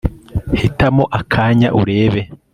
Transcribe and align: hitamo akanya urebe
hitamo 0.59 1.01
akanya 1.19 1.67
urebe 1.79 2.21